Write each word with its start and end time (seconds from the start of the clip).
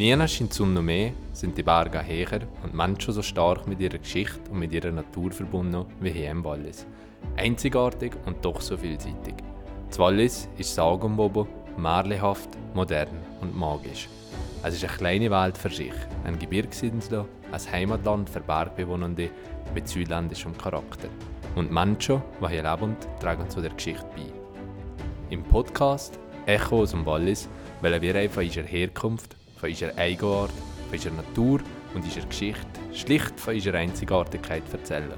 Nie 0.00 0.16
scheint 0.26 0.52
die 0.52 0.56
Sonne 0.56 0.80
mehr, 0.80 1.12
sind 1.34 1.58
die 1.58 1.62
Berge 1.62 2.02
höher 2.02 2.40
und 2.62 2.72
Menschen 2.72 3.12
so 3.12 3.20
stark 3.20 3.66
mit 3.66 3.80
ihrer 3.80 3.98
Geschichte 3.98 4.50
und 4.50 4.58
mit 4.58 4.72
ihrer 4.72 4.90
Natur 4.90 5.30
verbunden 5.30 5.84
wie 6.00 6.08
hier 6.08 6.30
im 6.30 6.42
Wallis. 6.42 6.86
Einzigartig 7.36 8.12
und 8.24 8.42
doch 8.42 8.62
so 8.62 8.78
vielseitig. 8.78 9.34
Das 9.90 9.98
Wallis 9.98 10.48
ist 10.56 10.74
sagenumwoben, 10.74 11.46
märchenhaft, 11.76 12.48
modern 12.72 13.18
und 13.42 13.54
magisch. 13.54 14.08
Es 14.62 14.72
ist 14.72 14.84
eine 14.84 14.96
kleine 14.96 15.30
Welt 15.30 15.58
für 15.58 15.68
sich, 15.68 15.92
ein 16.24 16.38
Gebirgsinsel, 16.38 17.26
ein 17.52 17.72
Heimatland 17.72 18.30
für 18.30 18.40
Bergbewohnende 18.40 19.28
mit 19.74 19.86
südländischem 19.86 20.56
Charakter. 20.56 21.10
Und 21.56 21.70
Menschen, 21.70 22.22
die 22.40 22.48
hier 22.48 22.62
leben, 22.62 22.96
tragen 23.20 23.50
zu 23.50 23.60
der 23.60 23.74
Geschichte 23.74 24.06
bei. 24.16 24.32
Im 25.28 25.42
Podcast 25.42 26.18
Echo 26.46 26.80
aus 26.80 26.92
dem 26.92 27.04
Wallis 27.04 27.50
wollen 27.82 28.00
wir 28.00 28.30
von 28.30 28.44
unserer 28.44 28.64
Herkunft, 28.64 29.36
von 29.60 29.68
unserer 29.68 29.96
Eigenart, 29.98 30.50
von 30.50 30.92
unserer 30.92 31.14
Natur 31.14 31.60
und 31.94 32.04
unserer 32.04 32.26
Geschichte, 32.26 32.66
schlicht 32.94 33.38
von 33.38 33.54
unserer 33.54 33.78
Einzigartigkeit 33.78 34.62
erzählen. 34.72 35.12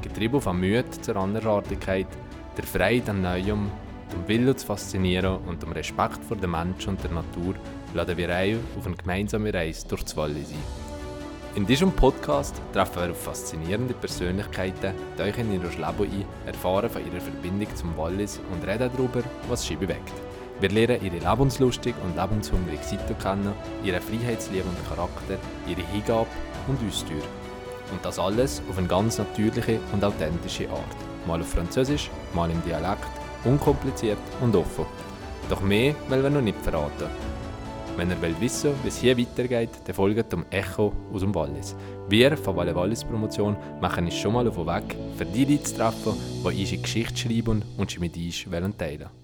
Getrieben 0.00 0.40
von 0.40 0.58
Mühe 0.58 0.84
zur 1.00 1.16
Andersartigkeit, 1.16 2.06
der 2.56 2.64
Freude 2.64 3.10
an 3.10 3.22
Neuem, 3.22 3.70
dem 4.12 4.28
Willen 4.28 4.56
zu 4.56 4.66
faszinieren 4.66 5.38
und 5.46 5.62
dem 5.62 5.72
Respekt 5.72 6.24
vor 6.24 6.36
den 6.36 6.50
Menschen 6.50 6.90
und 6.90 7.02
der 7.02 7.10
Natur 7.10 7.54
laden 7.94 8.16
wir 8.16 8.34
ein 8.34 8.60
auf 8.78 8.86
eine 8.86 8.96
gemeinsame 8.96 9.52
Reise 9.52 9.86
durch 9.88 10.02
das 10.02 10.16
Wallis 10.16 10.50
ein. 10.50 10.92
In 11.54 11.66
diesem 11.66 11.92
Podcast 11.92 12.60
treffen 12.72 13.02
wir 13.02 13.10
auf 13.10 13.22
faszinierende 13.22 13.94
Persönlichkeiten, 13.94 14.94
tauchen 15.18 15.52
in 15.52 15.62
ihr 15.62 15.68
Leben 15.68 16.12
ein, 16.12 16.24
erfahren 16.46 16.88
von 16.88 17.04
ihrer 17.04 17.20
Verbindung 17.20 17.74
zum 17.74 17.96
Wallis 17.96 18.40
und 18.52 18.66
reden 18.66 18.90
darüber, 18.94 19.22
was 19.48 19.64
sie 19.64 19.76
bewegt. 19.76 20.31
Wir 20.62 20.70
lernen 20.70 21.04
ihre 21.04 21.18
lebenslustige 21.18 21.98
und 22.04 22.14
lebenshungrige 22.14 22.84
Seite 22.84 23.16
kennen, 23.20 23.52
ihren 23.82 24.00
freiheitsliebenden 24.00 24.84
Charakter, 24.88 25.36
ihre 25.66 25.84
Hingabe 25.88 26.28
und 26.68 26.78
Austür. 26.88 27.20
Und 27.90 28.04
das 28.04 28.20
alles 28.20 28.62
auf 28.70 28.78
eine 28.78 28.86
ganz 28.86 29.18
natürliche 29.18 29.80
und 29.92 30.04
authentische 30.04 30.70
Art. 30.70 31.26
Mal 31.26 31.40
auf 31.40 31.48
Französisch, 31.48 32.12
mal 32.32 32.48
im 32.48 32.62
Dialekt, 32.62 33.08
unkompliziert 33.44 34.18
und 34.40 34.54
offen. 34.54 34.86
Doch 35.50 35.62
mehr 35.62 35.96
wollen 36.08 36.22
wir 36.22 36.30
noch 36.30 36.40
nicht 36.40 36.58
verraten. 36.62 37.10
Wenn 37.96 38.10
ihr 38.10 38.22
wollt 38.22 38.40
wissen 38.40 38.72
wie 38.84 38.88
es 38.88 38.98
hier 38.98 39.18
weitergeht, 39.18 39.70
dann 39.84 39.96
folgt 39.96 40.32
dem 40.32 40.46
Echo 40.50 40.92
aus 41.12 41.22
dem 41.22 41.34
Wallis. 41.34 41.74
Wir 42.08 42.36
von 42.36 42.54
Walle 42.54 42.76
Wallis 42.76 43.02
Promotion 43.02 43.56
machen 43.80 44.04
uns 44.04 44.14
schon 44.14 44.34
mal 44.34 44.46
auf 44.46 44.54
den 44.54 44.66
Weg, 44.66 44.96
für 45.16 45.26
die 45.26 45.44
Leute 45.44 45.64
zu 45.64 45.74
treffen, 45.74 46.12
die 46.44 46.46
unsere 46.46 46.82
Geschichte 46.82 47.16
schreiben 47.16 47.64
und 47.76 47.90
sie 47.90 47.98
mit 47.98 48.16
uns 48.16 48.44
teilen 48.44 48.78
wollen. 48.78 49.21